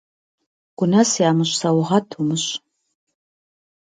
Гунэс 0.77 1.11
ямыщӀ 1.29 1.55
саугъэт 1.59 2.07
умыщӀ. 2.19 2.53